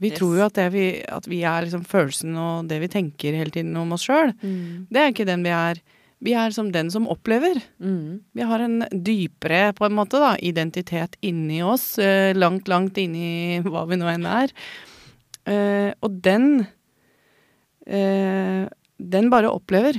[0.00, 0.18] Vi Yes.
[0.18, 3.50] tror jo at, det vi, at vi er liksom følelsen og det vi tenker hele
[3.50, 4.34] tiden om oss sjøl.
[4.42, 4.86] Mm.
[4.92, 5.80] Det er ikke den vi er.
[6.20, 7.62] Vi er som den som opplever.
[7.80, 8.20] Mm.
[8.34, 13.60] Vi har en dypere på en måte da, identitet inni oss, eh, langt, langt inni
[13.64, 14.52] hva vi nå enn er.
[15.46, 16.66] Eh, og den
[17.86, 18.66] eh,
[18.98, 19.98] Den bare opplever.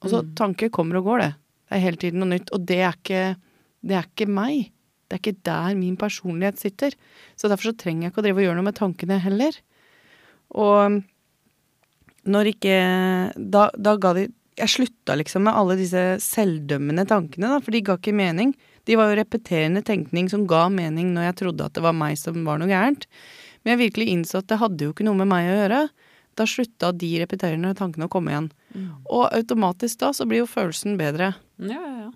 [0.00, 0.34] Og så Mm.
[0.34, 1.34] tanker kommer og går, det.
[1.68, 2.48] Det er hele tiden noe nytt.
[2.52, 3.36] Og det er ikke,
[3.84, 4.70] det er ikke meg.
[5.10, 6.94] Det er ikke der min personlighet sitter.
[7.34, 9.56] Så derfor så trenger jeg ikke å drive og gjøre noe med tankene heller.
[10.54, 11.00] Og
[12.30, 12.76] når ikke
[13.38, 14.28] Da, da ga de
[14.60, 18.52] Jeg slutta liksom med alle disse selvdømmende tankene, da, for de ga ikke mening.
[18.84, 22.18] De var jo repeterende tenkning som ga mening når jeg trodde at det var meg
[22.20, 23.06] som var noe gærent.
[23.62, 25.80] Men jeg virkelig innså at det hadde jo ikke noe med meg å gjøre.
[26.36, 28.50] Da slutta de repeterende tankene å komme igjen.
[28.74, 28.90] Mm.
[29.08, 31.32] Og automatisk da så blir jo følelsen bedre.
[31.56, 32.10] Ja, ja, ja.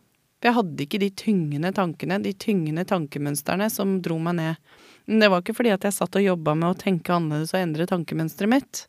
[0.44, 4.74] For jeg hadde ikke de tyngende tankene, de tyngende tankemønstrene som dro meg ned.
[5.08, 7.62] Men det var ikke fordi at jeg satt og jobba med å tenke annerledes og
[7.62, 8.82] endre tankemønsteret mitt.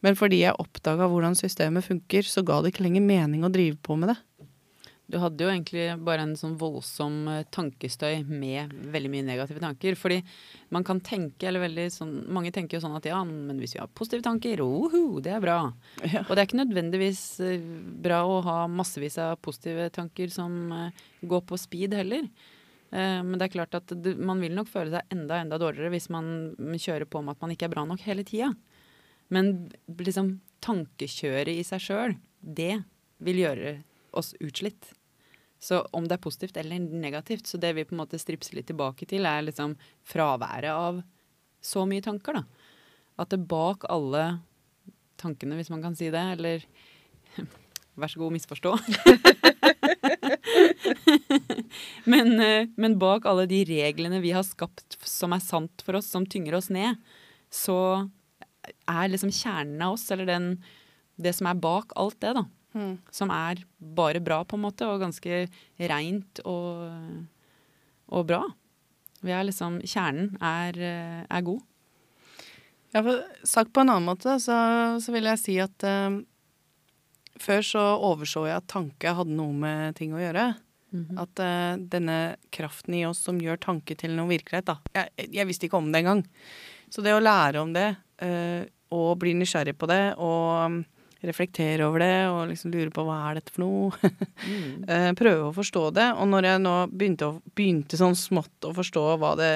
[0.00, 3.76] Men fordi jeg oppdaga hvordan systemet funker, så ga det ikke lenger mening å drive
[3.84, 4.16] på med det.
[5.08, 9.96] Du hadde jo egentlig bare en sånn voldsom eh, tankestøy med veldig mye negative tanker.
[9.96, 10.18] Fordi
[10.74, 13.80] man kan tenke, eller veldig sånn Mange tenker jo sånn at ja, men hvis vi
[13.80, 15.56] har positive tanker, oho, det er bra.
[16.04, 16.26] Ja.
[16.26, 17.64] Og det er ikke nødvendigvis eh,
[18.04, 22.28] bra å ha massevis av positive tanker som eh, går på speed heller.
[22.88, 26.54] Men det er klart at man vil nok føle seg enda enda dårligere hvis man
[26.56, 28.48] kjører på med at man ikke er bra nok hele tida.
[29.28, 32.78] Men liksom tankekjøret i seg sjøl, det
[33.20, 33.74] vil gjøre
[34.16, 34.94] oss utslitt.
[35.58, 38.68] Så om det er positivt eller negativt, så det vi på en måte stripser litt
[38.70, 39.74] tilbake til, er liksom
[40.06, 41.02] fraværet av
[41.64, 42.44] så mye tanker, da.
[43.18, 44.38] At det bak alle
[45.18, 46.62] tankene, hvis man kan si det, eller
[47.98, 48.76] Vær så god, misforstå.
[52.12, 56.08] Men, eh, men bak alle de reglene vi har skapt som er sant for oss,
[56.10, 56.98] som tynger oss ned,
[57.50, 58.08] så
[58.88, 60.48] er liksom kjernen av oss, eller den,
[61.20, 62.44] det som er bak alt det, da,
[62.76, 62.98] Mm.
[63.10, 65.46] som er bare bra, på en måte, og ganske
[65.90, 66.84] reint og,
[68.12, 68.42] og bra.
[69.24, 70.76] Vi er liksom Kjernen er,
[71.24, 71.64] er god.
[72.94, 74.56] Ja, for sagt på en annen måte, så,
[75.02, 76.20] så vil jeg si at eh,
[77.38, 80.50] før så overså jeg at tanke hadde noe med ting å gjøre.
[81.20, 82.18] At eh, denne
[82.54, 84.78] kraften i oss som gjør tanke til noe virkelighet, da.
[84.96, 86.24] Jeg, jeg visste ikke om det engang.
[86.88, 87.90] Så det å lære om det,
[88.24, 88.64] eh,
[88.96, 90.80] og bli nysgjerrig på det, og
[91.26, 94.12] reflektere over det, og liksom lure på hva er dette for noe,
[94.48, 94.84] Mm.
[94.92, 96.06] eh, prøve å forstå det.
[96.20, 99.52] Og når jeg nå begynte, å, begynte sånn smått å forstå hva det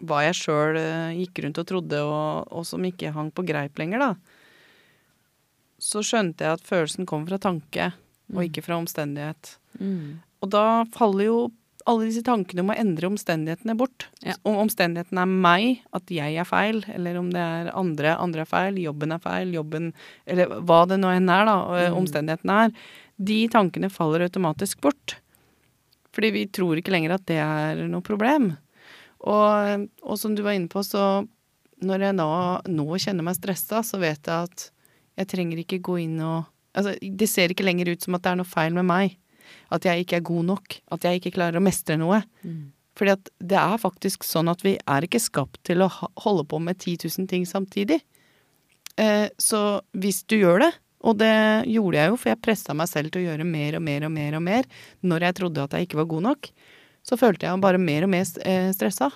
[0.00, 0.78] hva jeg sjøl
[1.12, 4.14] gikk rundt og trodde, og, og som ikke hang på greip lenger, da,
[5.80, 7.90] så skjønte jeg at følelsen kom fra tanke,
[8.32, 9.58] og ikke fra omstendighet.
[9.80, 10.20] Mm.
[10.40, 10.64] Og da
[10.94, 11.38] faller jo
[11.90, 14.06] alle disse tankene om å endre omstendighetene bort.
[14.24, 14.36] Ja.
[14.46, 18.50] Om omstendighetene er meg, at jeg er feil, eller om det er andre, andre er
[18.50, 19.90] feil, jobben er feil, jobben
[20.26, 21.98] Eller hva det nå enn er, da, og Mm.
[22.02, 22.72] omstendighetene er.
[23.20, 25.16] De tankene faller automatisk bort.
[26.12, 28.56] Fordi vi tror ikke lenger at det er noe problem.
[29.20, 31.26] Og, og som du var inne på, så
[31.84, 32.30] når jeg nå,
[32.68, 34.70] nå kjenner meg stressa, så vet jeg at
[35.20, 38.30] jeg trenger ikke gå inn og Altså, det ser ikke lenger ut som at det
[38.30, 39.16] er noe feil med meg.
[39.74, 40.76] At jeg ikke er god nok.
[40.94, 42.22] At jeg ikke klarer å mestre noe.
[42.44, 42.70] Mm.
[42.98, 45.90] Fordi at det er faktisk sånn at vi er ikke skapt til å
[46.24, 48.00] holde på med 10 000 ting samtidig.
[49.00, 51.32] Eh, så hvis du gjør det, og det
[51.70, 54.12] gjorde jeg jo, for jeg pressa meg selv til å gjøre mer og mer og
[54.12, 54.68] mer og mer
[55.00, 56.50] når jeg trodde at jeg ikke var god nok,
[57.06, 59.08] så følte jeg bare mer og mer eh, stressa.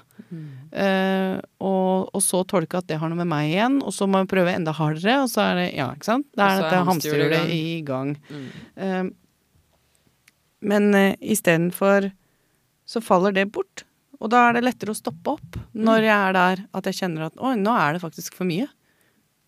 [0.73, 4.23] Eh, og, og så tolke at det har noe med meg igjen, og så må
[4.23, 6.31] jeg prøve enda hardere, og så er det Ja, ikke sant?
[6.33, 8.14] Det er er dette hamsterhjulet i gang.
[8.33, 8.49] Mm.
[8.87, 9.03] Eh,
[10.66, 12.11] men uh, istedenfor
[12.88, 13.85] så faller det bort.
[14.20, 17.27] Og da er det lettere å stoppe opp når jeg er der at jeg kjenner
[17.29, 18.68] at oi, nå er det faktisk for mye.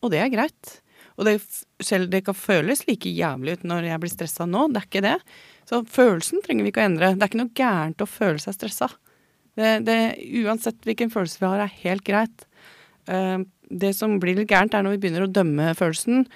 [0.04, 0.72] Og det er greit.
[1.16, 1.38] Og det,
[1.84, 5.04] selv det kan føles like jævlig ut når jeg blir stressa nå, det er ikke
[5.06, 5.16] det.
[5.68, 7.12] Så følelsen trenger vi ikke å endre.
[7.14, 8.90] Det er ikke noe gærent å føle seg stressa.
[9.56, 9.96] Det, det,
[10.44, 12.44] uansett hvilken følelse vi har, er helt greit.
[13.08, 13.40] Uh,
[13.72, 16.26] det som blir litt gærent, er når vi begynner å dømme følelsen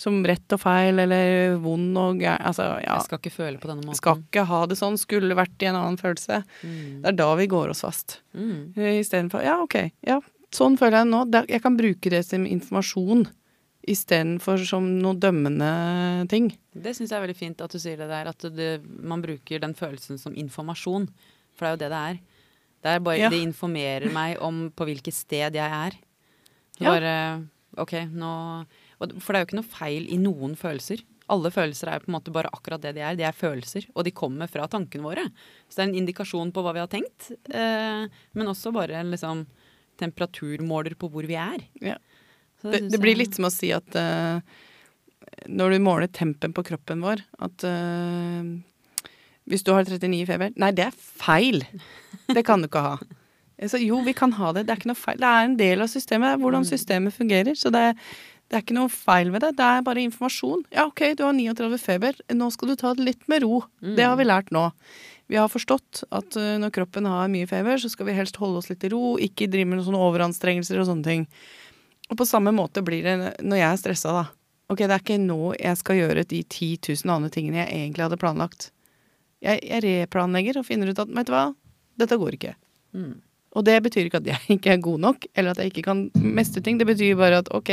[0.00, 2.40] som rett og feil eller vond og gæren.
[2.48, 2.96] Altså, ja.
[2.96, 3.98] Jeg skal ikke føle på denne måten.
[4.00, 6.42] Skal ikke ha det sånn, skulle vært i en annen følelse.
[6.64, 7.02] Mm.
[7.04, 8.20] Det er da vi går oss fast.
[8.34, 8.72] Mm.
[8.98, 9.78] Istedenfor ja, ok,
[10.08, 10.18] ja,
[10.54, 11.22] sånn føler jeg nå.
[11.52, 13.28] Jeg kan bruke det som informasjon
[13.90, 15.68] istedenfor som noe dømmende
[16.30, 16.52] ting.
[16.72, 18.68] Det syns jeg er veldig fint at du sier det der, at det,
[19.02, 21.08] man bruker den følelsen som informasjon.
[21.58, 22.20] For det er jo det det er.
[22.82, 23.30] Det, er bare, Ja.
[23.30, 25.98] det informerer meg om på hvilket sted jeg er.
[26.78, 26.94] Så Ja.
[26.94, 28.66] Bare OK, nå
[29.20, 31.02] For det er jo ikke noe feil i noen følelser.
[31.32, 33.16] Alle følelser er på en måte bare akkurat det de er.
[33.18, 35.24] De er følelser, og de kommer fra tankene våre.
[35.68, 39.14] Så det er en indikasjon på hva vi har tenkt, eh, men også bare en
[39.14, 39.46] liksom,
[40.02, 41.64] temperaturmåler på hvor vi er.
[41.82, 41.96] Ja.
[42.62, 44.42] Det, det blir litt som å si at eh,
[45.50, 48.52] når du måler tempen på kroppen vår, at eh,
[49.50, 51.64] hvis du har 39 i feber Nei, det er feil!
[52.30, 52.94] Det kan du ikke ha.
[53.70, 54.64] Så jo, vi kan ha det.
[54.66, 55.18] Det er ikke noe feil.
[55.22, 56.32] Det er en del av systemet.
[56.32, 57.54] Det er hvordan systemet fungerer.
[57.58, 57.82] Så det,
[58.52, 59.54] det er ikke noe feil ved det.
[59.56, 60.66] Det er bare informasjon.
[60.76, 62.18] Ja, OK, du har 39 feber.
[62.36, 63.62] Nå skal du ta det litt med ro.
[63.80, 64.66] Det har vi lært nå.
[65.32, 68.60] Vi har forstått at eh, når kroppen har mye feber, så skal vi helst holde
[68.60, 71.24] oss litt i ro, ikke drive med noen sånne overanstrengelser og sånne ting.
[72.12, 74.26] Og på samme måte blir det når jeg er stressa, da.
[74.68, 78.04] Ok, det er ikke nå jeg skal gjøre de 10 000 andre tingene jeg egentlig
[78.04, 78.68] hadde planlagt.
[79.40, 81.46] Jeg, jeg replanlegger og finner ut at vet du hva,
[82.04, 82.52] dette går ikke.
[82.92, 83.16] Mm.
[83.52, 86.06] Og det betyr ikke at jeg ikke er god nok, eller at jeg ikke kan
[86.16, 86.78] mestre ting.
[86.80, 87.72] Det betyr bare at ok,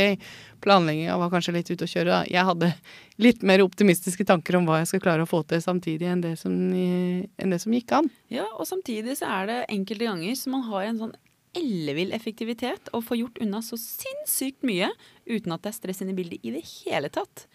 [0.64, 2.10] planlegginga var kanskje litt ute å kjøre.
[2.12, 2.20] Da.
[2.28, 2.72] Jeg hadde
[3.24, 6.36] litt mer optimistiske tanker om hva jeg skal klare å få til samtidig enn det
[6.42, 8.12] som, enn det som gikk an.
[8.34, 11.18] Ja, og samtidig så er det enkelte ganger som man har en sånn
[11.58, 14.92] ellevill effektivitet og får gjort unna så sinnssykt mye
[15.26, 17.46] uten at det er stress inne i bildet i det hele tatt.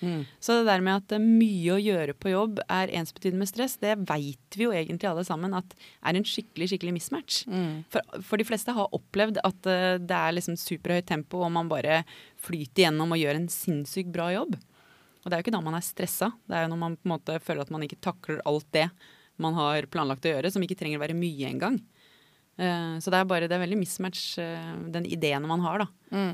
[0.43, 3.95] Så det der med at mye å gjøre på jobb er ensbetydende med stress, det
[4.09, 7.41] veit vi jo egentlig alle sammen at er en skikkelig, skikkelig mismatch.
[7.95, 11.71] For, for de fleste har opplevd at eh, det er liksom superhøyt tempo, og man
[11.71, 12.03] bare
[12.45, 14.59] flyter gjennom og gjør en sinnssykt bra jobb.
[15.25, 17.09] Og det er jo ikke da man er stressa, det er jo når man på
[17.09, 18.89] en måte føler at man ikke takler alt det
[19.43, 21.81] man har planlagt å gjøre, som ikke trenger å være mye engang.
[22.59, 25.87] Eh, Så det er bare det er veldig mismatch, eh, den ideen man har da,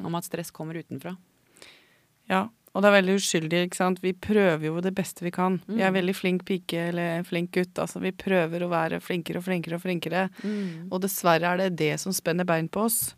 [0.05, 1.17] om at stress kommer utenfra.
[2.29, 3.99] Ja, og det er veldig uskyldig, ikke sant.
[4.05, 5.57] Vi prøver jo det beste vi kan.
[5.67, 7.75] Vi er veldig flink pike eller flink gutt.
[7.83, 10.29] Altså, vi prøver å være flinkere og flinkere og flinkere.
[10.93, 13.15] Og dessverre er det det som spenner bein på oss.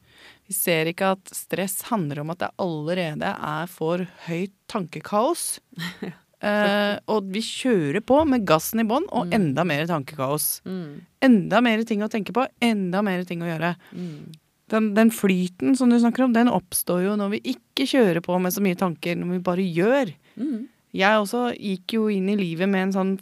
[0.49, 5.59] Vi ser ikke at stress handler om at det allerede er for høyt tankekaos.
[6.43, 9.33] Eh, og vi kjører på med gassen i bånn og Mm.
[9.39, 10.61] enda mer tankekaos.
[10.67, 11.01] Mm.
[11.23, 13.77] Enda mer ting å tenke på, enda mer ting å gjøre.
[13.95, 14.33] Mm.
[14.73, 18.41] Den, den flyten som du snakker om, den oppstår jo når vi ikke kjører på
[18.41, 20.13] med så mye tanker, når vi bare gjør.
[20.41, 20.67] Mm.
[20.93, 23.13] Jeg også gikk jo inn i livet med en sånn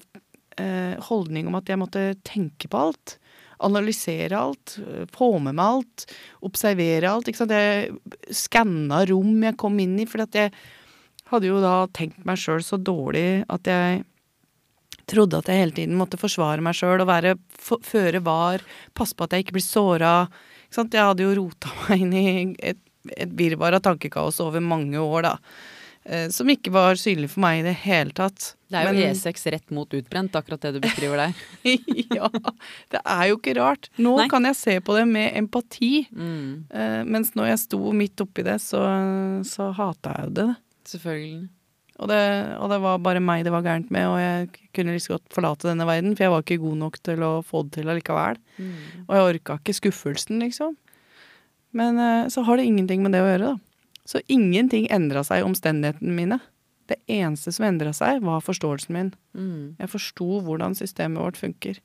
[0.59, 3.19] eh, holdning om at jeg måtte tenke på alt.
[3.61, 6.07] Analysere alt, eh, få med meg alt,
[6.43, 7.27] observere alt.
[7.29, 7.99] Jeg
[8.33, 10.53] skanna rom jeg kom inn i, for at jeg
[11.31, 14.05] hadde jo da tenkt meg sjøl så dårlig at jeg
[15.11, 18.63] trodde at jeg hele tiden måtte forsvare meg sjøl og være føre var,
[18.95, 20.15] passe på at jeg ikke blir såra.
[20.71, 22.25] Jeg hadde jo rota meg inn i
[22.73, 22.81] et,
[23.17, 25.37] et virvar av tankekaos over mange år, da.
[26.05, 28.55] Eh, som ikke var synlig for meg i det hele tatt.
[28.71, 31.35] Det er jo Men- E6 rett mot utbrent, akkurat det du beskriver der.
[32.19, 32.31] ja,
[32.95, 33.91] det er jo ikke rart.
[33.99, 34.29] Nå Nei.
[34.31, 36.07] kan jeg se på det med empati.
[36.15, 36.71] Mm.
[36.71, 38.81] Eh, mens når jeg sto midt oppi det, så,
[39.45, 40.51] så hata jeg jo det.
[40.91, 41.49] Selvfølgelig.
[42.01, 42.21] Og, det.
[42.57, 45.69] og det var bare meg det var gærent med, og jeg kunne like godt forlate
[45.69, 48.39] denne verden, for jeg var ikke god nok til å få det til allikevel.
[48.57, 48.79] Mm.
[49.05, 50.79] Og jeg orka ikke skuffelsen, liksom.
[51.77, 54.01] Men eh, så har det ingenting med det å gjøre, da.
[54.09, 56.41] Så ingenting endra seg i omstendighetene mine.
[56.91, 59.13] Det eneste som endra seg, var forståelsen min.
[59.37, 59.77] Mm.
[59.79, 61.79] Jeg forsto hvordan systemet vårt funker.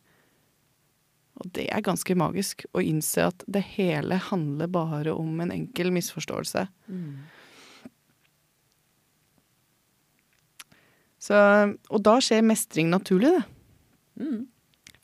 [1.43, 5.91] Og det er ganske magisk å innse at det hele handler bare om en enkel
[5.93, 6.65] misforståelse.
[6.87, 7.25] Mm.
[11.25, 11.37] Så,
[11.89, 13.45] og da skjer mestring naturlig, det.
[14.21, 14.43] Mm.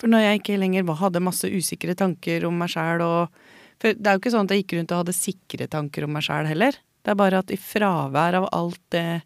[0.02, 3.42] For når jeg ikke lenger hadde masse usikre tanker om meg sjæl og
[3.82, 6.14] For det er jo ikke sånn at jeg gikk rundt og hadde sikre tanker om
[6.14, 6.78] meg sjæl heller.
[7.02, 9.24] Det er bare at i fravær av alt det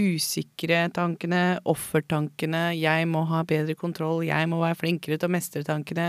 [0.00, 5.62] usikre tankene, offertankene, jeg må ha bedre kontroll, jeg må være flinkere til å mestre
[5.66, 6.08] tankene,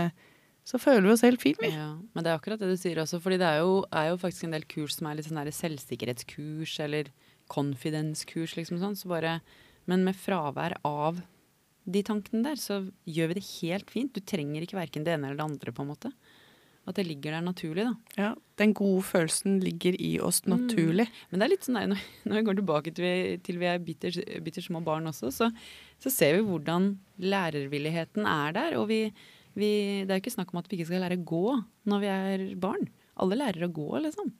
[0.66, 1.72] så føler vi oss helt fint, vi.
[1.74, 4.20] Ja, men det er akkurat det du sier også, fordi det er jo, er jo
[4.22, 7.10] faktisk en del kurs som er litt sånn der selvsikkerhetskurs eller
[7.52, 9.40] confidence-kurs, liksom sånn, så bare
[9.90, 11.20] Men med fravær av
[11.82, 14.14] de tankene der, så gjør vi det helt fint.
[14.14, 16.12] Du trenger ikke verken det ene eller det andre, på en måte.
[16.86, 17.92] At det ligger der naturlig, da.
[18.18, 21.06] Ja, den gode følelsen ligger i oss naturlig.
[21.30, 23.14] Men det er litt sånn når, når vi går tilbake til vi,
[23.46, 25.50] til vi er bitter, bitter små barn også, så,
[26.02, 26.92] så ser vi hvordan
[27.22, 28.78] lærervilligheten er der.
[28.80, 29.04] Og vi,
[29.54, 29.70] vi,
[30.02, 31.46] det er jo ikke snakk om at vi ikke skal lære å gå
[31.90, 32.90] når vi er barn.
[33.22, 34.34] Alle lærer å gå, liksom.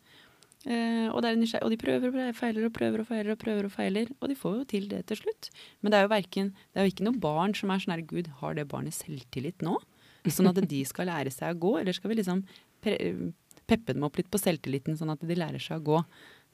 [0.63, 4.11] Eh, og, og de prøver og feiler og prøver og feiler og prøver og feiler.
[4.21, 5.51] Og de får jo til det til slutt.
[5.81, 8.05] Men det er jo, verken, det er jo ikke noe barn som er sånn her
[8.07, 9.79] Gud, har det barnet selvtillit nå?
[10.31, 11.73] Sånn at de skal lære seg å gå?
[11.81, 12.45] Eller skal vi liksom
[12.83, 12.99] pre
[13.71, 15.99] peppe dem opp litt på selvtilliten, sånn at de lærer seg å gå?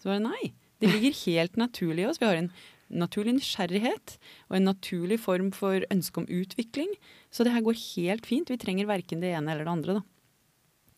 [0.01, 0.51] Så var det nei.
[0.79, 2.21] Det ligger helt naturlig i oss.
[2.21, 2.53] Vi har en
[2.89, 4.15] naturlig nysgjerrighet
[4.49, 6.93] og en naturlig form for ønske om utvikling.
[7.35, 8.49] Så det her går helt fint.
[8.49, 9.99] Vi trenger verken det ene eller det andre.
[9.99, 10.05] da.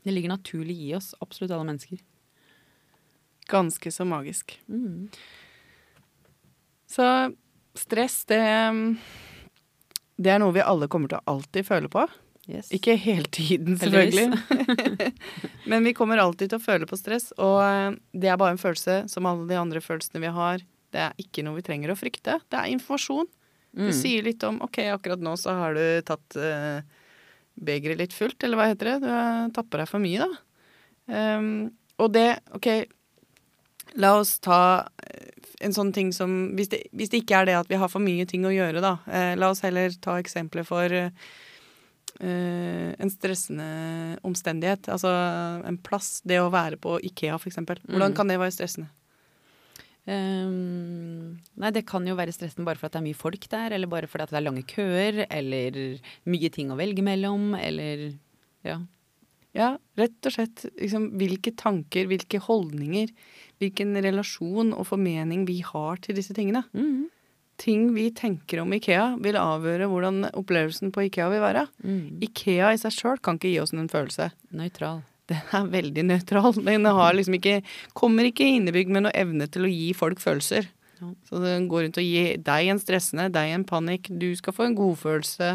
[0.05, 1.99] Det ligger naturlig i oss, absolutt alle mennesker.
[3.51, 4.57] Ganske så magisk.
[4.71, 5.09] Mm.
[6.91, 7.07] Så
[7.79, 8.41] stress, det
[10.21, 12.03] Det er noe vi alle kommer til å alltid føle på.
[12.51, 12.71] Yes.
[12.75, 14.35] Ikke hele tiden, selvfølgelig.
[15.71, 18.61] Men vi kommer alltid til å føle på stress, og eh, det er bare en
[18.61, 20.65] følelse som alle de andre følelsene vi har.
[20.91, 22.41] Det er ikke noe vi trenger å frykte.
[22.51, 23.29] Det er informasjon.
[23.71, 23.95] Det Mm.
[23.95, 26.81] sier litt om OK, akkurat nå så har du tatt uh,
[27.55, 28.97] begeret litt fullt, eller hva heter det?
[29.05, 30.41] Du tapper deg for mye, da.
[31.39, 31.69] Um,
[32.03, 32.67] og det OK,
[33.99, 35.29] la oss ta eh,
[35.61, 38.01] en sånn ting som hvis det, hvis det ikke er det at vi har for
[38.01, 38.99] mye ting å gjøre, da.
[39.11, 41.11] eh, la oss heller ta eksempler for eh,
[42.21, 44.89] en stressende omstendighet.
[44.93, 45.09] Altså
[45.67, 46.21] en plass.
[46.25, 47.79] Det å være på Ikea, for eksempel.
[47.89, 48.17] Hvordan Mm.
[48.17, 48.89] kan det være stressende?
[50.11, 53.75] Um, nei, det kan jo være stressende bare fordi at det er mye folk der,
[53.77, 55.77] eller bare fordi det er lange køer, eller
[56.27, 58.07] mye ting å velge mellom, eller
[58.67, 58.79] ja.
[59.53, 63.11] Ja, rett og slett liksom, hvilke tanker, hvilke holdninger,
[63.61, 66.65] hvilken relasjon og formening vi har til disse tingene.
[66.73, 67.09] Mm.
[67.61, 71.67] Ting vi tenker om Ikea, vil avgjøre hvordan opplevelsen på Ikea vil være.
[71.85, 72.21] Mm.
[72.25, 74.31] Ikea i seg sjøl kan ikke gi oss en følelse.
[74.57, 75.03] Nøytral.
[75.31, 76.57] Den er veldig nøytral.
[76.67, 77.61] Den har liksom ikke,
[77.95, 80.71] kommer ikke innebygd med noe evne til å gi folk følelser.
[81.01, 81.13] Ja.
[81.29, 84.67] Så den går rundt og gir deg en stressende, deg en panikk, du skal få
[84.67, 85.53] en godfølelse.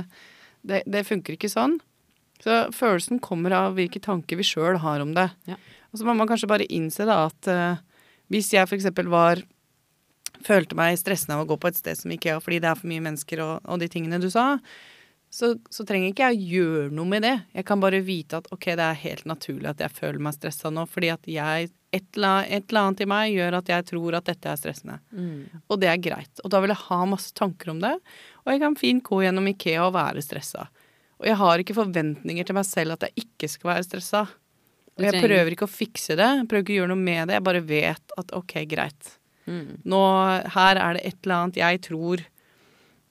[0.66, 1.78] Det, det funker ikke sånn.
[2.44, 5.30] Så følelsen kommer av hvilke tanker vi sjøl har om det.
[5.50, 5.58] Ja.
[5.92, 7.84] Og så må man kanskje bare innse da at eh,
[8.34, 8.90] hvis jeg f.eks.
[9.12, 9.44] var
[10.46, 12.90] Følte meg stressende av å gå på et sted som Ikea fordi det er for
[12.92, 14.60] mye mennesker og, og de tingene du sa,
[15.36, 17.34] så, så trenger ikke jeg å gjøre noe med det.
[17.58, 20.72] Jeg kan bare vite at ok, det er helt naturlig at jeg føler meg stressa
[20.72, 24.20] nå, fordi at jeg, et, eller, et eller annet i meg gjør at jeg tror
[24.20, 24.98] at dette er stressende.
[25.12, 25.66] Mm.
[25.68, 26.44] Og det er greit.
[26.44, 27.92] Og da vil jeg ha masse tanker om det.
[28.46, 30.70] Og jeg kan fint gå gjennom Ikea og være stressa.
[31.20, 34.26] Og jeg har ikke forventninger til meg selv at jeg ikke skal være stressa.
[34.96, 37.38] Og jeg prøver ikke å fikse det, jeg prøver ikke å gjøre noe med det.
[37.38, 39.10] Jeg bare vet at ok, greit.
[39.46, 39.82] Mm.
[39.92, 40.02] Nå,
[40.56, 42.24] her er det et eller annet jeg tror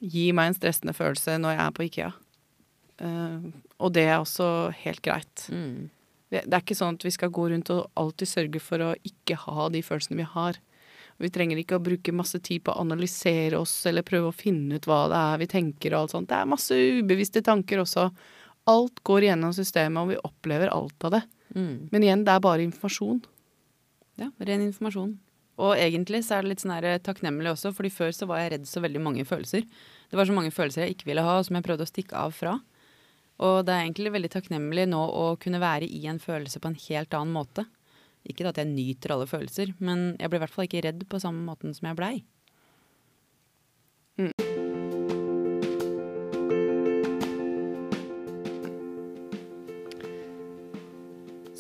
[0.04, 2.12] gir meg en stressende følelse når jeg er på Ikea.
[3.04, 3.50] Uh,
[3.82, 4.48] og det er også
[4.84, 5.46] helt greit.
[5.52, 5.90] Mm.
[6.32, 8.94] Det, det er ikke sånn at vi skal gå rundt og alltid sørge for å
[9.06, 10.60] ikke ha de følelsene vi har.
[11.22, 14.80] Vi trenger ikke å bruke masse tid på å analysere oss eller prøve å finne
[14.80, 16.30] ut hva det er vi tenker og alt sånt.
[16.32, 18.08] Det er masse ubevisste tanker også.
[18.70, 21.22] Alt går gjennom systemet, og vi opplever alt av det.
[21.54, 21.88] Mm.
[21.92, 23.22] Men igjen, det er bare informasjon.
[24.20, 25.14] Ja, ren informasjon.
[25.62, 28.42] Og egentlig så er det litt sånn her eh, takknemlig også, fordi før så var
[28.42, 29.66] jeg redd så veldig mange følelser.
[30.10, 32.18] Det var så mange følelser jeg ikke ville ha, og som jeg prøvde å stikke
[32.18, 32.56] av fra.
[33.44, 36.78] Og det er egentlig veldig takknemlig nå å kunne være i en følelse på en
[36.88, 37.66] helt annen måte.
[38.24, 41.22] Ikke at jeg nyter alle følelser, men jeg ble i hvert fall ikke redd på
[41.22, 42.14] samme måten som jeg blei.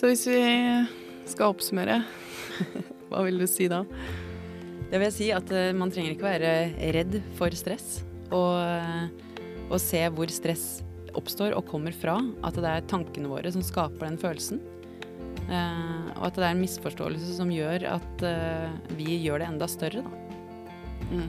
[0.04, 0.40] Så hvis vi
[1.32, 1.94] skal oppsummere,
[3.08, 3.78] hva vil du si da?
[4.90, 6.50] Det vil jeg si at eh, man trenger ikke være
[6.92, 8.02] redd for stress.
[8.28, 10.66] Og, eh, og se hvor stress
[11.16, 12.18] oppstår og kommer fra.
[12.44, 14.60] At det er tankene våre som skaper den følelsen.
[15.48, 19.68] Uh, og at det er en misforståelse som gjør at uh, vi gjør det enda
[19.68, 21.24] større, da.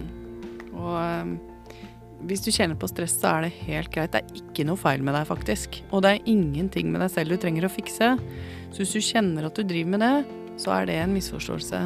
[0.76, 1.34] Og um,
[2.28, 4.14] hvis du kjenner på stress, så er det helt greit.
[4.14, 5.82] Det er ikke noe feil med deg, faktisk.
[5.92, 8.14] Og det er ingenting med deg selv du trenger å fikse.
[8.76, 11.80] Så hvis du kjenner at du driver med det, så er det en misforståelse.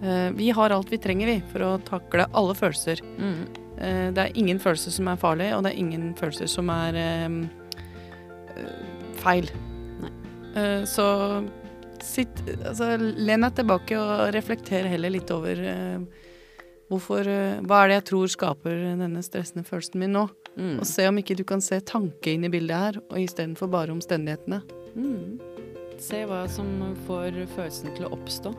[0.00, 3.04] Eh, vi har alt vi trenger, vi, for å takle alle følelser.
[3.20, 3.42] Mm.
[3.76, 6.96] Eh, det er ingen følelser som er farlig, og det er ingen følelser som er
[7.04, 7.28] eh,
[9.20, 9.52] feil.
[10.00, 10.14] Nei.
[10.88, 11.04] Så
[12.04, 16.26] sitt Altså, len deg tilbake og reflekter heller litt over eh,
[16.90, 20.26] hvorfor eh, Hva er det jeg tror skaper denne stressende følelsen min nå?
[20.56, 20.78] Mm.
[20.80, 23.94] Og se om ikke du kan se tanke inn i bildet her, og istedenfor bare
[23.94, 24.62] omstendighetene.
[24.96, 25.38] Mm.
[26.00, 28.54] Se hva som får følelsen til å oppstå.